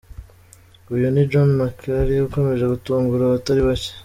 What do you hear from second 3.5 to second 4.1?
bake.